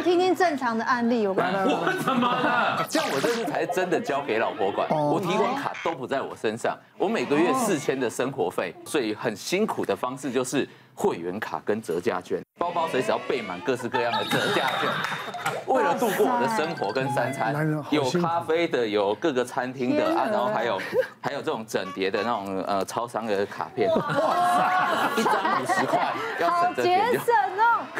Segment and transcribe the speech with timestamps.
[0.00, 1.26] 们听听正常的案例。
[1.26, 2.84] 我我怎么了？
[2.88, 14.90] 这样我这次才真的交给老婆管，我提款卡都不在我身上，我每个月四千的生活费，所以很辛苦的方式就是会员卡跟折价券，包包随时要备满各式各样的折价券，
[15.66, 17.54] 为了度过我的生活跟三餐，
[17.90, 20.80] 有咖啡的，有各个餐厅的啊，然后还有
[21.20, 24.00] 还有这种整叠的那种呃超商的卡片，哇
[25.16, 27.20] 塞，一张五十块，要省着点就。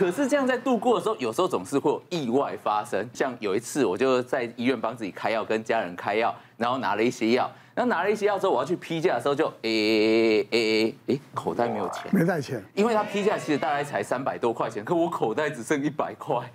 [0.00, 3.06] 可是这样在度过的时候，有时候总是会有意外发生。
[3.12, 16.50] 像有一次，我就在医院帮自己开药，跟家人开药，然后拿了一些药，然后拿了一些药之后，我要去批价的时候就，就诶诶诶诶，口袋没有钱，没带钱，因为他批价其实大概才三百多块钱，可我口袋只剩一百块，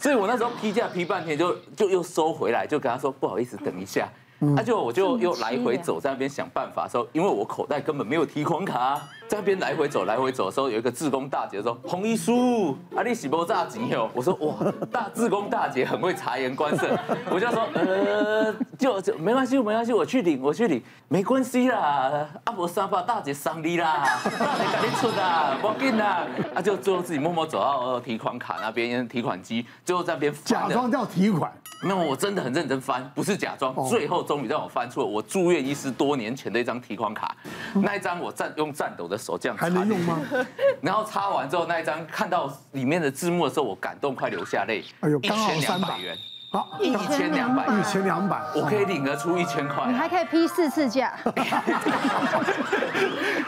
[0.00, 4.08] 所以我那时候批价批半天就就又收回来，就跟他说不好意思，等一下。
[4.40, 14.54] 那就我就又来回走，在那边想办法的时候，因为我口袋根本没有提款卡，在那边来回走来回走的时候，有一个志工大姐说：“红衣叔，啊你喜不炸钱哟？”我说：“哇，
[14.90, 16.88] 大志工大姐很会察言观色。
[17.30, 22.26] ”我就说：“呃，就就没关系，没关系，我去领，我去领，没关系啦。
[22.44, 31.52] 阿伯沙发大姐赏你啦，大姐赶紧出啦， 不要紧啦。”啊，就最后自己默默走到提款卡那边提款机，最后在那边假装叫提款。
[31.80, 33.72] 没有，我真的很认真翻，不是假装。
[33.88, 37.36] 最后终于让我翻出了我住院医师多年前的一张提款卡，
[37.74, 40.20] 那一张我颤用颤抖的手这样还能用吗？
[40.80, 44.84] 然后擦完之后，那一张看到里面的字幕的时候，我感动快流下泪。
[45.00, 46.16] 哎呦，一千两百元。
[46.50, 51.12] 好，一千两百，一千两百，我可以领得出一千块，你还可以批四次价，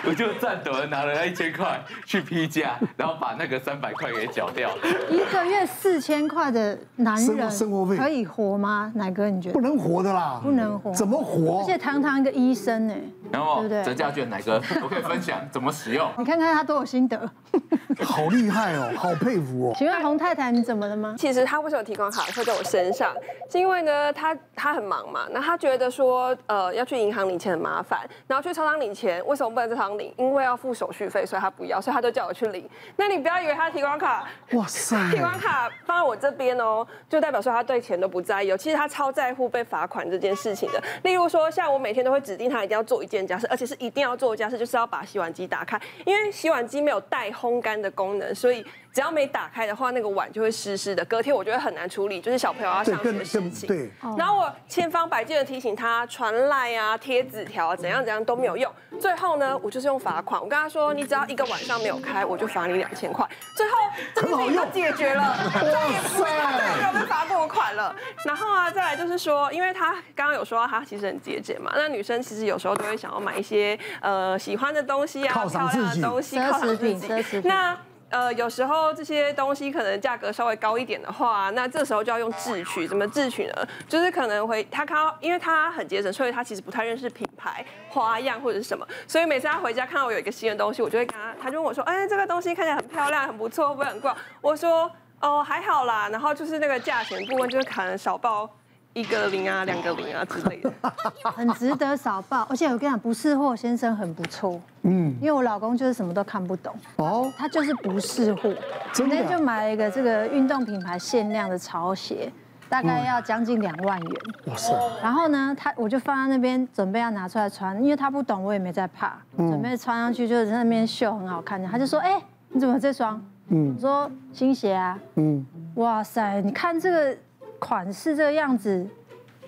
[0.04, 4.68] 我就颤抖的拿了那一千块去批价，然后把那个三百块给缴掉。
[5.08, 8.92] 一个月四千块的男人，生活费可以活吗？
[8.94, 9.54] 乃哥，你觉得？
[9.54, 11.62] 不能活的啦，不能活，怎么活？
[11.62, 12.94] 而且堂堂一个医生呢，
[13.32, 13.84] 然后对对？
[13.84, 16.06] 折价券，乃哥，我可以分享怎么使用。
[16.18, 17.18] 你看看他多有心得，
[18.04, 19.74] 好厉害哦，好佩服哦。
[19.78, 21.14] 请问洪太太，你怎么了吗？
[21.16, 23.14] 其实他为什么提款卡会在我身上？
[23.50, 23.70] 是因为。
[23.70, 30.12] 因为呢，他他很忙嘛，那他觉得说，呃，要去银行领钱很麻烦，然后去超商领钱，为什么不能在超商领？
[30.16, 32.68] 因为要付手续费，所以他不要，所以他就叫我去领。
[32.96, 38.48] 那你不要以为他提款卡，哇塞，提款卡放在我这边哦，就代表说他对钱都不在意。
[38.56, 40.82] 其实他超在乎被罚款这件事情的。
[41.04, 48.64] 例如说，像我每天都会指定他一定要做一件家事，而且是一定要做的家事，就是要把洗碗机打开，因为洗碗机没有带烘干的功能，所以。
[48.92, 53.68] 只要没打开的话，那个碗就会湿湿的，隔天我觉得很难处理，就是小朋友要上学的事情。
[53.68, 53.88] 对。
[54.18, 58.68] 然后我千方百计的提醒他传赖啊、贴纸条啊，怎样怎样都没有用。
[59.00, 60.42] 最后呢，我就是用罚款。
[60.42, 63.24] 我跟他说，你只要一个晚上没有开，我就罚你两千块。
[63.56, 63.76] 最后
[64.12, 67.94] 这个事情就解决了，再也不会再有被罚过款了。
[68.26, 77.42] 然后啊，再来就是说，因为他刚刚有说到他其实很节俭嘛，那女生其实有时候都会想要买一些呃喜欢的东西啊、漂亮的东西、奢侈品、奢侈品。
[77.44, 77.76] 那
[78.10, 82.88] 呃，有时候这些东西可能价格稍微高一点的话，那这时候就要用智取。
[82.88, 83.54] 怎么智取呢？
[83.88, 88.84] 就是可能会他看到，因为他很节省，所以他其实不太认识品牌、花样或者是什么。
[89.06, 94.10] 所以每次他回家看到我有一个新的东西，我就会跟他，他就问我说：“哎，这个东西看起来很漂亮，很不错，会不会很贵？”
[94.42, 94.90] 我说
[95.22, 98.50] ：“哦，还好啦。”然后就是那个价钱部分，就是可能少报。
[98.92, 100.72] 一个零啊，两个零啊之类的，
[101.32, 102.42] 很值得少报。
[102.50, 108.52] 而且我跟你讲，不是货先生很不错，嗯，因为我老公就是什么都看不懂，哦，他就是不是货。
[108.92, 112.32] 今天就买了一个这个运动品牌限量的潮鞋，
[112.68, 114.20] 大概要将近两万元。
[114.46, 114.74] 哇塞！
[115.00, 121.68] 然后呢，他我就放在那边准备要拿出来穿，因为他不懂，我也没在怕，准备穿上去就是在那边秀很好看的。
[121.68, 124.98] 他就说：“哎，你怎么这双？”嗯，我说新鞋啊。
[125.14, 125.46] 嗯，
[125.76, 127.16] 哇塞，你看这个。
[127.60, 128.84] 款式这个样子，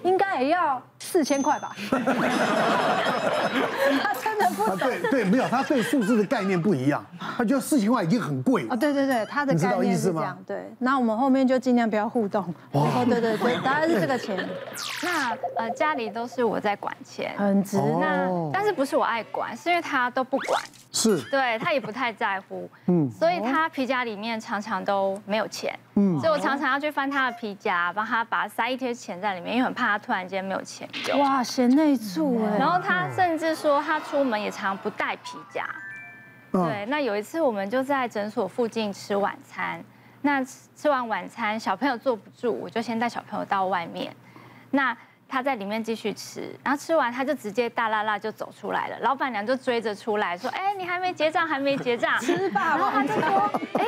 [0.05, 1.75] 应该也要四千块吧？
[4.43, 4.79] 他真的不懂。
[4.79, 7.05] 对对，没有，他对数字的概念不一样，
[7.37, 8.75] 他觉得四千块已经很贵了。
[8.75, 10.39] 哦，对对对，他的概念是这样。
[10.47, 12.43] 对，那我们后面就尽量不要互动。
[12.73, 14.37] 哦，对对对，大概是这个钱。
[15.03, 17.79] 那呃，家里都是我在管钱，很值。
[18.01, 20.63] 那但是不是我爱管，是因为他都不管。
[20.95, 30.87] 是，对他也不太在乎， 嗯，所以他皮夹里面常常都没有钱，嗯，所以我常常要去翻他的皮夹，帮他把他塞一些钱在里面，因为很怕他突然间没有钱。
[31.19, 32.59] 哇，贤内助哎！
[32.59, 35.67] 然后他甚至说他出门也常不带皮夹，
[36.51, 36.87] 对。
[36.87, 39.83] 那有一次我们就在诊所附近吃晚餐，
[40.23, 44.15] 那吃完晚餐小朋友坐不住，我就先带小朋友到外面，
[44.71, 44.97] 那。
[45.29, 48.99] 他在里面继续吃，然后吃完他就直接大拉拉就走出来了。
[49.01, 52.77] 老板娘就追着出来说：“哎，你还没结账，还没结账。”吃吧。
[52.77, 53.51] 然后他就说
[53.81, 53.87] ：“哎，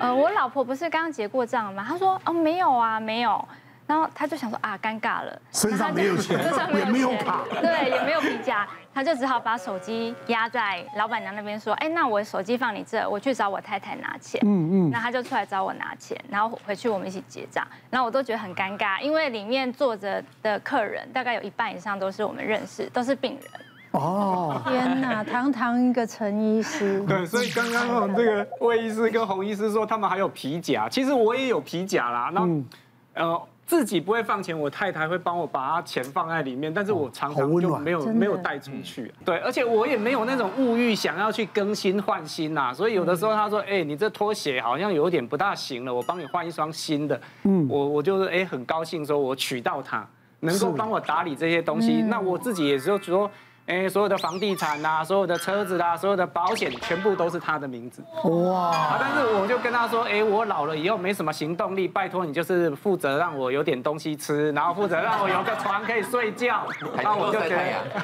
[0.00, 3.42] 呃，我老婆不是刚刚结过账吗？”他说：“哦，没有啊，没有。”
[3.90, 8.64] 然后他就想说啊，尴尬了，身上没有钱，身上没有钱，也没有卡，对，也没有皮夹，
[8.94, 14.40] 他就只好把手机压在老板娘那边，说，哎，那我手机放你这，我去找我太太拿钱。
[14.44, 23.50] 嗯嗯，那他就出来找我拿钱，然后回去我们一起结账，然后我都觉得很尴尬，因为里面坐着的客人大概有一半以上都是我们认识，都是病人。
[23.90, 27.00] 哦，天哪，堂堂一个陈医师。
[27.08, 32.30] 对，所以刚刚这个魏医师跟洪医师说他们还有皮夹，其实我也有皮夹啦。
[32.32, 33.42] 那呃。
[33.70, 39.14] 自己不会放钱，我太太会帮我把他钱放在里面，但是我常常就没有没有带出去。
[39.24, 47.20] 对，而且我也没有那种物欲想要去更新换新呐，所以有的时候他说，哎，你这拖鞋好像有点不大行了，我帮你换一双新的。
[47.44, 50.04] 嗯，我我就是哎很高兴说，我娶到它
[50.40, 53.30] 能够帮我打理这些东西，那我自己也就说。
[53.66, 58.02] 哎，所有的房地产呐，所有的车子啦，所有的保险，全部都是他的名字。
[58.24, 58.96] 哇！
[58.98, 66.66] 但是我就跟他说，哎，我老了以后没什么行动力，拜托你就是负责让我有点东西吃，然后负责让我有个床可以睡觉。
[67.02, 67.56] 那我就觉得，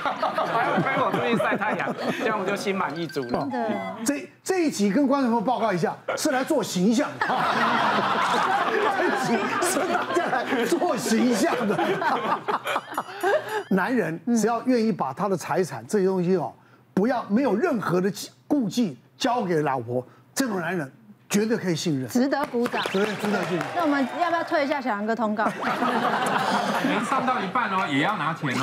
[0.52, 3.48] 还要陪我出去晒太阳，这样我就心满意足了。
[4.04, 7.08] 这这一集跟观众朋友报告一下，是来做形象。
[8.96, 10.35] 这一集是大家来
[10.66, 11.78] 做形象的。
[13.70, 16.52] 男人只要愿意把他的财产这些东西哦，
[16.94, 18.10] 不要没有任何的
[18.46, 20.90] 顾忌交给老婆，这种男人
[21.28, 23.66] 绝对可以信任，值得鼓掌，值得值得信任。
[23.74, 25.44] 那我们要不要退一下小杨哥通告？
[26.86, 28.62] 没上到一半哦，也要拿钱哦。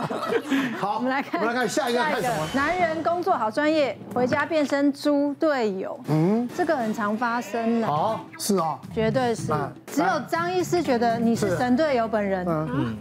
[0.78, 2.48] 好，我们来看，我们来看下一个看什么？
[2.54, 5.98] 男人工作好专业，回家变身猪队友。
[6.08, 7.86] 嗯，这个很常发生的。
[7.86, 9.52] 好，是啊，绝对是。
[9.86, 12.46] 只有张医师觉得你是神队友本人。
[12.48, 12.96] 嗯，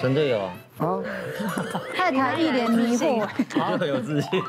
[0.00, 0.48] 神队友。
[0.78, 0.98] 啊！
[1.94, 4.42] 太太一脸迷惑，就有自信。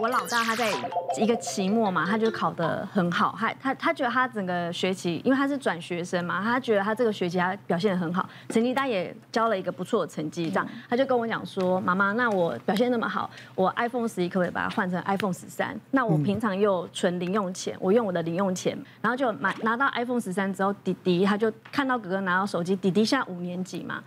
[0.00, 0.72] 我老大他在
[1.18, 15.78] 一个期末嘛，他就考得很好，他他他觉得他整个学期，因为他是转学生嘛，他觉得他这个学期他表现得很好，成绩单也交了一个不错的成绩，这样他就跟我讲说，妈妈，那我表现那么好，我 iPhone 十一可不可以把它换成 iPhone 十三？
[15.90, 24.02] 那我平常又存零用钱，我用我的零用钱，然后就买拿到 iPhone 十三之后，弟弟他就看到哥哥拿到手机，弟弟现在五年级嘛。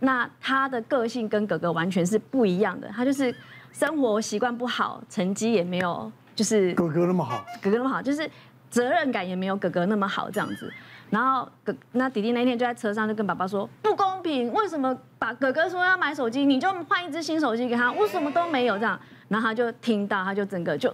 [0.00, 3.34] 那他的个性跟哥哥完全是不一样的，他就是
[3.72, 8.28] 生活习惯不好，成绩也没有，就是哥哥那么好，哥哥那么好，就是
[8.70, 10.72] 责任感也没有哥哥那么好这样子。
[11.08, 18.98] 然后哥那弟弟那天就在车上就跟爸爸说不公平，为什么把哥哥说要买手机，你就换一只新手机给他，我什么都没有这样。
[19.28, 20.92] 然后他就听到，他就整个就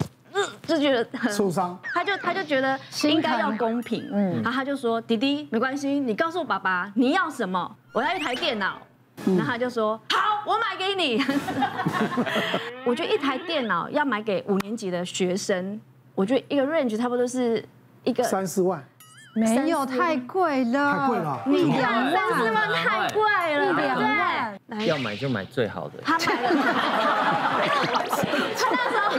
[0.67, 8.79] 就觉得很受伤，他就他就觉得应该要公平，嗯，然后他就说弟弟没关系，你告诉我爸爸你要什么，我要一台电脑。
[9.27, 11.23] 然后他就说：“好，我买给你。
[12.85, 15.81] ”我觉得一台电脑要买给五年级的学生，
[16.15, 17.65] 我觉得一个 range 差不多是
[18.05, 18.85] 一个三四万，
[19.35, 23.23] 没有太贵了，太贵了，你两三四万太贵
[23.57, 25.95] 了，两万，要买就买最好的。
[26.03, 26.51] 他买了，
[28.57, 29.19] 他那时候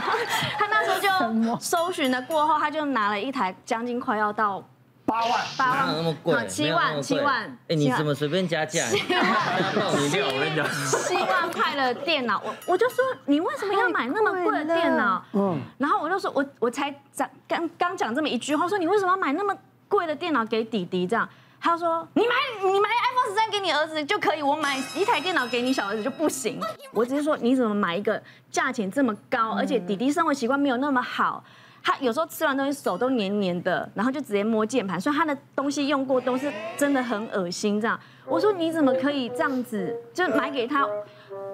[0.58, 4.62] 他那时候就搜寻了过后，他就拿了一台将近快要到。
[5.06, 7.44] 八万，八万那么贵，七万，七万。
[7.68, 8.86] 哎，你怎么随便加价？
[8.88, 15.22] 七万，我跟你讲，七万块的电脑，我我就说你为什么要买那么贵的电脑？
[15.34, 19.54] 嗯，然后我就说我我才讲刚刚讲这么一句话，说你为什么要买那么
[19.88, 21.06] 贵的电脑给弟弟？
[21.06, 21.28] 这样，
[21.60, 26.58] 他说你买你买 iPhone 十三给你儿子就可以，我买一台电脑给你小儿子就不行。
[26.92, 31.44] 我只是说你怎么买一个价钱这么高，而且弟弟生活习惯没有那么好。
[31.84, 37.78] 他有时候吃完东西手都黏黏的，然后就直接摸键盘，所以他的东西用过都是真的很恶心。
[37.78, 40.88] 这样，我说你怎么可以这样子，就买给他？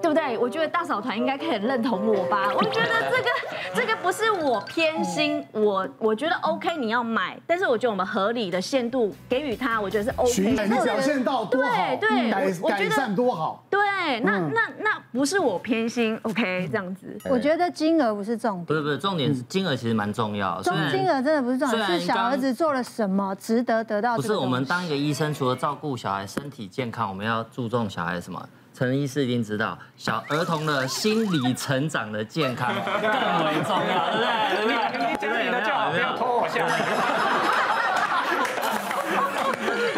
[0.02, 0.38] 对不对？
[0.38, 2.48] 我觉得大嫂团应该可以认同我吧。
[2.56, 3.30] 我觉得这个
[3.74, 10.42] 这个不是我偏心，我我觉得 OK，你要买，但是我觉得我们合理的限度给予他，我觉得是 OK。
[10.42, 13.64] 你表现到多好，对对，改改善多好。
[13.68, 13.80] 对，
[14.20, 17.16] 那那那不是我偏心，OK，这样子。
[17.28, 20.60] 我觉得金额不是重点，不是不是重点是金额其实蛮重要。
[20.62, 24.16] 重金额真的不是重点，是小儿子做了什么值得得到。
[24.16, 28.48] 不是我们当一个医生，除了照顾小孩身体健康，我们要注重小孩什么？
[28.72, 32.72] 陈医师一定知道，小儿童的心理成长的健康。
[32.74, 34.74] 更为重要，对不对？
[34.96, 36.78] 你讲你的就好，不要拖我下来，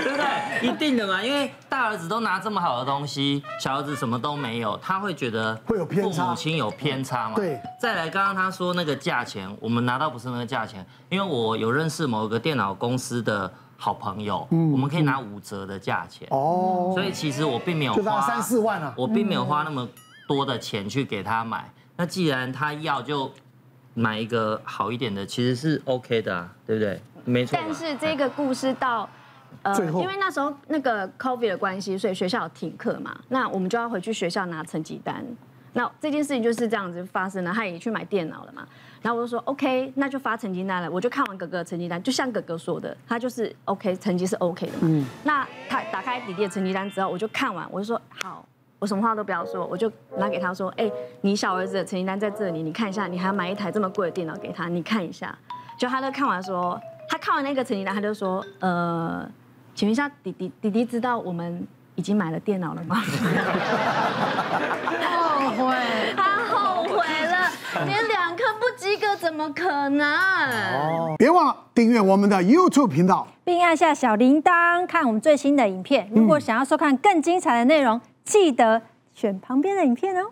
[0.02, 0.26] 对不对？
[0.66, 5.86] 一定的嘛，因为大儿子都拿这么好的东西，小儿子什么都没有，他会觉得会有？
[5.86, 6.68] 偏差，父母亲有？
[6.72, 7.36] 偏差嘛？
[7.36, 7.60] 对。
[7.80, 13.48] 再来，刚刚他说那个价钱，我们拿到不是那个价钱，因为我有认识某个电脑公司的。
[13.82, 19.88] 好朋友，嗯我们可以拿五折的价钱哦，所以其实我并没有花三四万啊，我并没有花那么
[20.28, 21.68] 多的钱去给他买。
[21.96, 23.28] 那既然他要，就
[23.94, 27.02] 买一个好一点的，其实是 OK 的啊，对不对？
[27.24, 27.58] 没错。
[27.60, 29.08] 但是这个故事到
[29.62, 35.26] 呃，因为那时候那个 COVID 的关系，所以学校有停课嘛，那我们就要回去学校拿成绩单。
[35.74, 38.66] 那这件事情就是这样子发生了，他也去买电脑了嘛。
[39.00, 40.90] 然后我就说 OK，那就发成绩单了。
[40.90, 44.78] 我就看完哥哥的成绩单，就像哥哥说的，他就是 OK，成绩是 OK 的嘛。
[44.82, 45.04] 嗯。
[45.24, 48.46] 那他打开弟弟的成绩单之后，我就看完，我就说好，
[48.78, 50.90] 我什么话都不要说，我就拿给他说，哎，
[51.22, 55.36] 你小儿子的成绩单在这里，你看一下，你还要买一台这么贵的电脑给他，你看一下。
[55.76, 59.28] 就他都看完说，他看完那个成绩单，他就说，呃，
[59.74, 63.02] 请问一下弟弟，弟弟知道我们已经买了电脑了吗？
[67.86, 70.06] 连两科不及格怎么可能？
[70.06, 76.08] 哦，别忘了订阅我们的 YouTube 频道，并按下小铃铛看我们最新的影片。
[76.14, 78.82] 如果想要收看更精彩的内容，记得
[79.14, 80.30] 选旁边的影片哦。